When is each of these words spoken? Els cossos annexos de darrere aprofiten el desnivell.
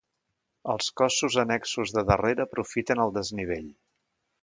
Els 0.73 0.87
cossos 1.01 1.37
annexos 1.45 1.95
de 1.99 2.07
darrere 2.09 2.47
aprofiten 2.49 3.07
el 3.07 3.17
desnivell. 3.23 3.73